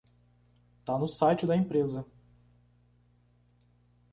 [0.83, 2.03] Tá no site da empresa